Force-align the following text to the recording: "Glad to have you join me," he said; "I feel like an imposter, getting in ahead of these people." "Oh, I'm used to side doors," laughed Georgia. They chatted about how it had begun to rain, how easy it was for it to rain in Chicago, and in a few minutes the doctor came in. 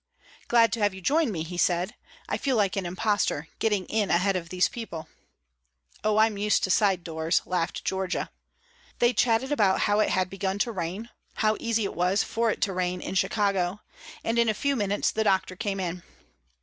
"Glad 0.47 0.73
to 0.73 0.79
have 0.79 0.95
you 0.95 0.99
join 1.01 1.31
me," 1.31 1.43
he 1.43 1.59
said; 1.59 1.93
"I 2.27 2.35
feel 2.35 2.55
like 2.55 2.75
an 2.75 2.87
imposter, 2.87 3.47
getting 3.59 3.85
in 3.85 4.09
ahead 4.09 4.35
of 4.35 4.49
these 4.49 4.67
people." 4.67 5.07
"Oh, 6.03 6.17
I'm 6.17 6.39
used 6.39 6.63
to 6.63 6.71
side 6.71 7.03
doors," 7.03 7.43
laughed 7.45 7.85
Georgia. 7.85 8.31
They 8.97 9.13
chatted 9.13 9.51
about 9.51 9.81
how 9.81 9.99
it 9.99 10.09
had 10.09 10.27
begun 10.27 10.57
to 10.57 10.71
rain, 10.71 11.09
how 11.35 11.55
easy 11.59 11.83
it 11.83 11.93
was 11.93 12.23
for 12.23 12.49
it 12.49 12.63
to 12.63 12.73
rain 12.73 12.99
in 12.99 13.13
Chicago, 13.13 13.81
and 14.23 14.39
in 14.39 14.49
a 14.49 14.55
few 14.55 14.75
minutes 14.75 15.11
the 15.11 15.23
doctor 15.23 15.55
came 15.55 15.79
in. 15.79 16.01